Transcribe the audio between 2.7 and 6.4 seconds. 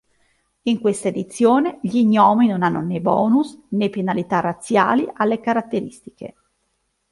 né bonus, né penalità razziali alle caratteristiche.